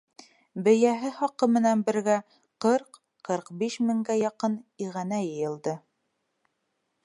Бейәһе 0.67 1.11
хаҡы 1.17 1.47
менән 1.57 1.83
бергә 1.89 2.15
ҡырҡ-ҡырҡ 2.65 3.53
биш 3.61 3.77
меңгә 3.91 4.19
яҡын 4.23 4.59
иғәнә 4.87 5.23
йыйылды. 5.31 5.79